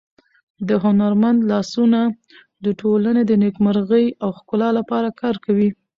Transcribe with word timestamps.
د 0.67 0.69
هنرمند 0.83 1.39
لاسونه 1.51 1.99
د 2.65 2.65
ټولنې 2.81 3.23
د 3.25 3.31
نېکمرغۍ 3.43 4.05
او 4.23 4.29
ښکلا 4.37 4.69
لپاره 4.79 5.09
کار 5.21 5.35
کوي. 5.45 5.69